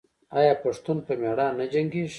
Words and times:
آیا 0.39 0.53
پښتون 0.63 0.97
په 1.07 1.13
میړانه 1.21 1.55
نه 1.59 1.65
جنګیږي؟ 1.73 2.09